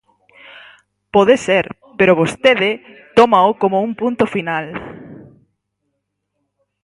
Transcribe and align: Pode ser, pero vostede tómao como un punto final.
Pode 1.15 1.35
ser, 1.47 1.65
pero 1.97 2.19
vostede 2.21 2.69
tómao 3.17 3.49
como 3.61 3.77
un 3.87 3.91
punto 4.01 4.25
final. 4.35 4.65